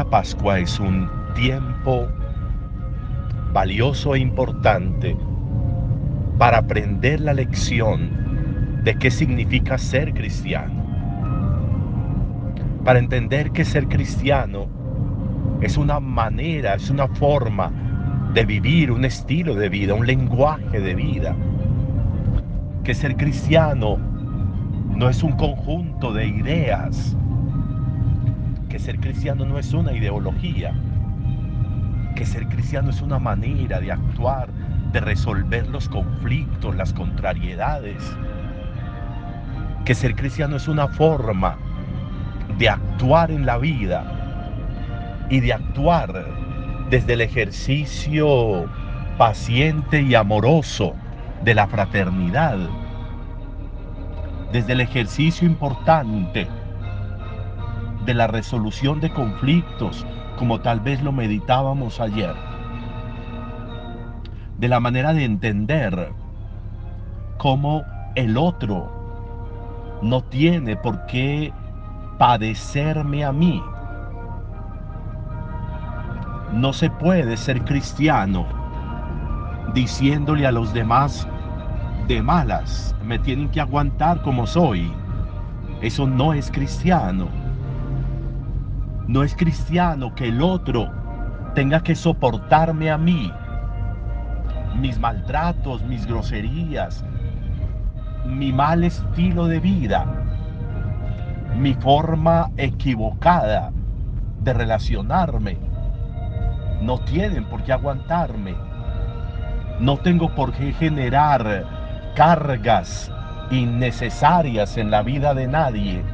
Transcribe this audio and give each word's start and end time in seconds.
La 0.00 0.08
Pascua 0.08 0.58
es 0.58 0.80
un 0.80 1.10
tiempo 1.34 2.08
valioso 3.52 4.14
e 4.14 4.18
importante 4.18 5.14
para 6.38 6.56
aprender 6.56 7.20
la 7.20 7.34
lección 7.34 8.80
de 8.82 8.94
qué 8.94 9.10
significa 9.10 9.76
ser 9.76 10.14
cristiano. 10.14 10.72
Para 12.82 12.98
entender 12.98 13.50
que 13.50 13.62
ser 13.62 13.88
cristiano 13.88 14.68
es 15.60 15.76
una 15.76 16.00
manera, 16.00 16.76
es 16.76 16.88
una 16.88 17.06
forma 17.06 17.70
de 18.32 18.46
vivir, 18.46 18.90
un 18.90 19.04
estilo 19.04 19.54
de 19.54 19.68
vida, 19.68 19.92
un 19.92 20.06
lenguaje 20.06 20.80
de 20.80 20.94
vida. 20.94 21.36
Que 22.84 22.94
ser 22.94 23.18
cristiano 23.18 23.98
no 24.96 25.10
es 25.10 25.22
un 25.22 25.32
conjunto 25.32 26.14
de 26.14 26.26
ideas. 26.26 27.14
Que 28.70 28.78
ser 28.78 29.00
cristiano 29.00 29.44
no 29.44 29.58
es 29.58 29.74
una 29.74 29.92
ideología. 29.92 30.72
Que 32.14 32.24
ser 32.24 32.46
cristiano 32.46 32.90
es 32.90 33.02
una 33.02 33.18
manera 33.18 33.80
de 33.80 33.90
actuar, 33.90 34.48
de 34.92 35.00
resolver 35.00 35.66
los 35.66 35.88
conflictos, 35.88 36.76
las 36.76 36.94
contrariedades. 36.94 38.16
Que 39.84 39.92
ser 39.92 40.14
cristiano 40.14 40.54
es 40.54 40.68
una 40.68 40.86
forma 40.86 41.58
de 42.58 42.68
actuar 42.68 43.32
en 43.32 43.44
la 43.44 43.58
vida 43.58 45.26
y 45.30 45.40
de 45.40 45.52
actuar 45.52 46.26
desde 46.90 47.14
el 47.14 47.22
ejercicio 47.22 48.66
paciente 49.18 50.00
y 50.00 50.14
amoroso 50.14 50.94
de 51.42 51.54
la 51.54 51.66
fraternidad, 51.66 52.58
desde 54.52 54.74
el 54.74 54.80
ejercicio 54.80 55.48
importante 55.48 56.46
de 58.04 58.14
la 58.14 58.26
resolución 58.26 59.00
de 59.00 59.10
conflictos, 59.10 60.06
como 60.38 60.60
tal 60.60 60.80
vez 60.80 61.02
lo 61.02 61.12
meditábamos 61.12 62.00
ayer, 62.00 62.34
de 64.58 64.68
la 64.68 64.80
manera 64.80 65.12
de 65.12 65.24
entender 65.24 66.12
cómo 67.38 67.82
el 68.14 68.36
otro 68.36 70.00
no 70.02 70.22
tiene 70.24 70.76
por 70.76 71.06
qué 71.06 71.52
padecerme 72.18 73.24
a 73.24 73.32
mí, 73.32 73.62
no 76.52 76.72
se 76.72 76.90
puede 76.90 77.36
ser 77.36 77.64
cristiano 77.64 78.46
diciéndole 79.72 80.46
a 80.46 80.52
los 80.52 80.72
demás 80.72 81.28
de 82.08 82.22
malas, 82.22 82.94
me 83.04 83.18
tienen 83.18 83.48
que 83.50 83.60
aguantar 83.60 84.20
como 84.22 84.46
soy. 84.46 84.92
Eso 85.80 86.06
no 86.06 86.32
es 86.32 86.50
cristiano. 86.50 87.39
No 89.10 89.24
es 89.24 89.34
cristiano 89.34 90.14
que 90.14 90.28
el 90.28 90.40
otro 90.40 90.88
tenga 91.56 91.82
que 91.82 91.96
soportarme 91.96 92.92
a 92.92 92.96
mí, 92.96 93.32
mis 94.76 95.00
maltratos, 95.00 95.82
mis 95.82 96.06
groserías, 96.06 97.04
mi 98.24 98.52
mal 98.52 98.84
estilo 98.84 99.48
de 99.48 99.58
vida, 99.58 100.06
mi 101.56 101.74
forma 101.74 102.52
equivocada 102.56 103.72
de 104.44 104.52
relacionarme 104.52 105.58
no 106.80 107.00
tienen 107.00 107.46
por 107.46 107.64
qué 107.64 107.72
aguantarme. 107.72 108.54
No 109.80 109.96
tengo 109.96 110.32
por 110.36 110.52
qué 110.52 110.72
generar 110.72 111.64
cargas 112.14 113.10
innecesarias 113.50 114.76
en 114.76 114.92
la 114.92 115.02
vida 115.02 115.34
de 115.34 115.48
nadie. 115.48 116.04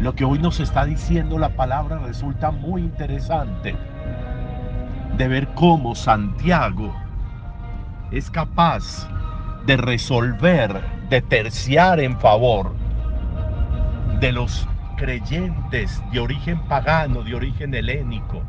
Lo 0.00 0.14
que 0.14 0.24
hoy 0.24 0.38
nos 0.38 0.60
está 0.60 0.84
diciendo 0.84 1.38
la 1.38 1.56
palabra 1.56 1.98
resulta 1.98 2.50
muy 2.50 2.82
interesante. 2.82 3.74
De 5.16 5.26
ver 5.26 5.48
cómo 5.54 5.94
Santiago 5.94 6.94
es 8.10 8.30
capaz 8.30 9.08
de 9.64 9.78
resolver, 9.78 10.82
de 11.08 11.22
terciar 11.22 12.00
en 12.00 12.18
favor 12.18 12.74
de 14.20 14.32
los 14.32 14.68
creyentes 14.96 16.02
de 16.12 16.20
origen 16.20 16.60
pagano, 16.68 17.22
de 17.22 17.34
origen 17.34 17.74
helénico, 17.74 18.42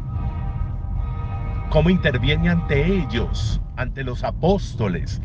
cómo 1.69 1.89
interviene 1.89 2.49
ante 2.49 2.85
ellos, 2.85 3.61
ante 3.77 4.03
los 4.03 4.23
apóstoles, 4.25 5.21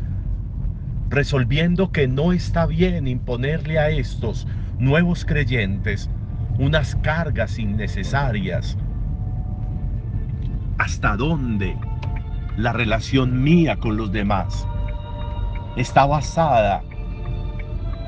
resolviendo 1.09 1.91
que 1.91 2.07
no 2.07 2.31
está 2.31 2.65
bien 2.65 3.07
imponerle 3.07 3.77
a 3.77 3.89
estos 3.89 4.47
nuevos 4.79 5.25
creyentes 5.25 6.09
unas 6.57 6.95
cargas 6.97 7.57
innecesarias. 7.59 8.77
¿Hasta 10.77 11.15
dónde 11.15 11.77
la 12.57 12.73
relación 12.73 13.43
mía 13.43 13.77
con 13.77 13.97
los 13.97 14.11
demás 14.11 14.67
está 15.75 16.05
basada 16.05 16.83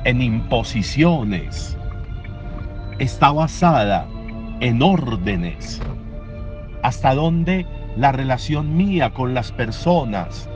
en 0.04 0.22
imposiciones, 0.22 1.76
está 2.98 3.32
basada 3.32 4.06
en 4.60 4.80
órdenes. 4.80 5.82
Hasta 6.82 7.14
dónde 7.14 7.66
la 7.96 8.12
relación 8.12 8.76
mía 8.76 9.12
con 9.12 9.34
las 9.34 9.50
personas 9.50 10.48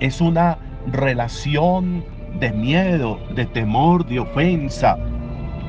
es 0.00 0.20
una 0.20 0.56
relación 0.86 2.04
de 2.40 2.52
miedo, 2.52 3.18
de 3.34 3.46
temor, 3.46 4.04
de 4.06 4.20
ofensa, 4.20 4.98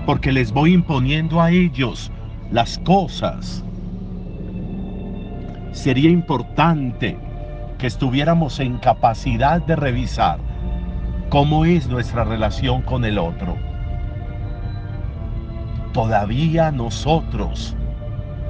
porque 0.05 0.31
les 0.31 0.51
voy 0.51 0.73
imponiendo 0.73 1.41
a 1.41 1.51
ellos 1.51 2.11
las 2.51 2.77
cosas. 2.79 3.63
Sería 5.71 6.09
importante 6.09 7.17
que 7.77 7.87
estuviéramos 7.87 8.59
en 8.59 8.77
capacidad 8.77 9.61
de 9.61 9.75
revisar 9.75 10.39
cómo 11.29 11.65
es 11.65 11.87
nuestra 11.87 12.23
relación 12.23 12.81
con 12.81 13.03
el 13.03 13.17
otro 13.17 13.55
todavía 15.95 16.71
nosotros 16.71 17.73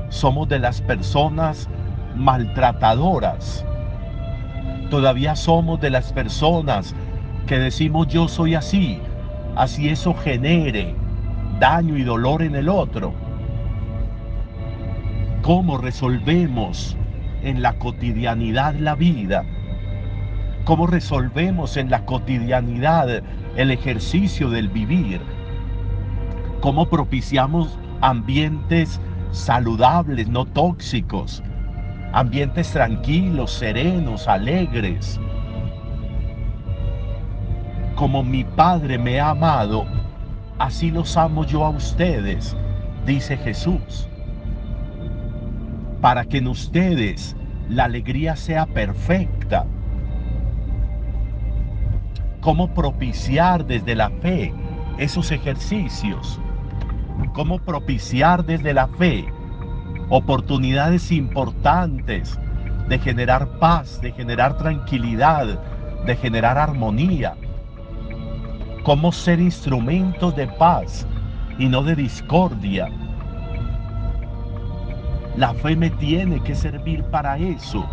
somos 0.09 0.49
de 0.49 0.57
las 0.57 0.81
personas 0.81 1.69
maltratadoras. 2.15 3.63
Todavía 4.89 5.35
somos 5.35 5.79
de 5.79 5.91
las 5.91 6.11
personas 6.11 6.95
que 7.47 7.59
decimos 7.59 8.07
yo 8.07 8.27
soy 8.27 8.55
así, 8.55 8.99
así 9.55 9.89
eso 9.89 10.13
genere 10.13 10.95
daño 11.59 11.97
y 11.97 12.03
dolor 12.03 12.41
en 12.41 12.55
el 12.55 12.69
otro. 12.69 13.13
¿Cómo 15.41 15.77
resolvemos 15.77 16.97
en 17.43 17.61
la 17.61 17.73
cotidianidad 17.77 18.75
la 18.75 18.95
vida? 18.95 19.43
¿Cómo 20.65 20.87
resolvemos 20.87 21.77
en 21.77 21.91
la 21.91 22.05
cotidianidad 22.05 23.21
el 23.55 23.71
ejercicio 23.71 24.49
del 24.49 24.69
vivir? 24.69 25.21
cómo 26.65 26.87
propiciamos 26.87 27.77
ambientes 28.01 28.99
saludables, 29.29 30.27
no 30.27 30.45
tóxicos, 30.45 31.43
ambientes 32.11 32.71
tranquilos, 32.71 33.51
serenos, 33.51 34.27
alegres. 34.27 35.19
Como 37.95 38.23
mi 38.23 38.43
Padre 38.43 38.97
me 38.97 39.19
ha 39.19 39.29
amado, 39.29 39.85
así 40.59 40.91
los 40.91 41.15
amo 41.17 41.45
yo 41.45 41.65
a 41.65 41.69
ustedes, 41.69 42.55
dice 43.05 43.37
Jesús. 43.37 44.07
Para 46.01 46.25
que 46.25 46.37
en 46.37 46.47
ustedes 46.47 47.35
la 47.69 47.85
alegría 47.85 48.35
sea 48.35 48.65
perfecta. 48.65 49.65
¿Cómo 52.41 52.73
propiciar 52.73 53.65
desde 53.65 53.95
la 53.95 54.09
fe 54.09 54.53
esos 54.97 55.31
ejercicios? 55.31 56.39
cómo 57.35 57.59
propiciar 57.59 58.45
desde 58.45 58.73
la 58.73 58.87
fe 58.87 59.25
oportunidades 60.09 61.11
importantes 61.11 62.39
de 62.87 62.97
generar 62.97 63.59
paz, 63.59 63.99
de 64.01 64.13
generar 64.13 64.57
tranquilidad, 64.57 65.59
de 66.05 66.15
generar 66.15 66.57
armonía. 66.57 67.35
Cómo 68.85 69.11
ser 69.11 69.39
instrumentos 69.39 70.35
de 70.35 70.45
paz 70.47 71.07
y 71.57 71.67
no 71.67 71.81
de 71.81 71.95
discordia. 71.95 72.87
La 75.35 75.55
fe 75.55 75.75
me 75.75 75.89
tiene 75.89 76.39
que 76.43 76.53
servir 76.53 77.03
para 77.05 77.35
eso. 77.39 77.83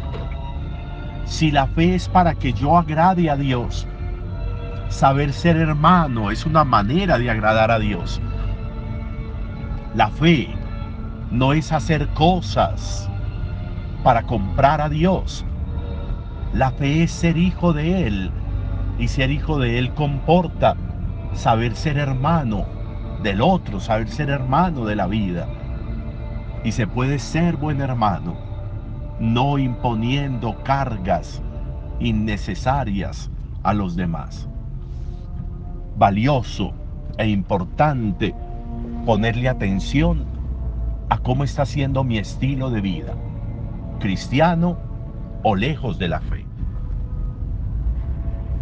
Si 1.24 1.50
la 1.50 1.66
fe 1.68 1.94
es 1.94 2.10
para 2.10 2.34
que 2.34 2.52
yo 2.52 2.76
agrade 2.76 3.30
a 3.30 3.36
Dios, 3.36 3.88
saber 4.90 5.32
ser 5.32 5.56
hermano 5.56 6.30
es 6.30 6.44
una 6.44 6.62
manera 6.62 7.16
de 7.16 7.30
agradar 7.30 7.70
a 7.70 7.78
Dios. 7.78 8.20
La 9.94 10.08
fe 10.08 10.54
no 11.30 11.54
es 11.54 11.72
hacer 11.72 12.06
cosas 12.08 13.08
para 14.04 14.24
comprar 14.24 14.82
a 14.82 14.90
Dios. 14.90 15.42
La 16.52 16.70
fe 16.70 17.04
es 17.04 17.12
ser 17.12 17.38
hijo 17.38 17.72
de 17.72 18.06
Él. 18.06 18.41
Y 18.98 19.08
ser 19.08 19.30
hijo 19.30 19.58
de 19.58 19.78
Él 19.78 19.92
comporta 19.94 20.76
saber 21.34 21.74
ser 21.74 21.98
hermano, 21.98 22.66
del 23.22 23.40
otro, 23.40 23.80
saber 23.80 24.08
ser 24.08 24.30
hermano 24.30 24.84
de 24.84 24.96
la 24.96 25.06
vida. 25.06 25.46
Y 26.64 26.72
se 26.72 26.86
puede 26.86 27.18
ser 27.18 27.56
buen 27.56 27.80
hermano, 27.80 28.36
no 29.18 29.58
imponiendo 29.58 30.62
cargas 30.62 31.42
innecesarias 32.00 33.30
a 33.62 33.72
los 33.74 33.96
demás. 33.96 34.48
Valioso 35.96 36.72
e 37.18 37.28
importante 37.28 38.34
ponerle 39.04 39.48
atención 39.48 40.24
a 41.08 41.18
cómo 41.18 41.44
está 41.44 41.66
siendo 41.66 42.04
mi 42.04 42.18
estilo 42.18 42.70
de 42.70 42.80
vida, 42.80 43.14
cristiano 44.00 44.78
o 45.42 45.54
lejos 45.54 45.98
de 45.98 46.08
la 46.08 46.20
fe. 46.20 46.51